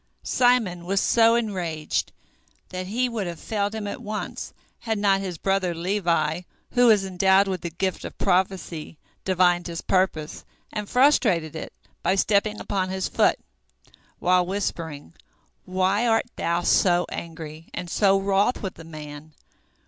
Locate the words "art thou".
16.07-16.63